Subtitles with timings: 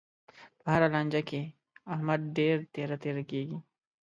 [0.61, 1.41] په هره لانجه کې،
[1.93, 3.57] احمد ډېر تېره تېره کېږي.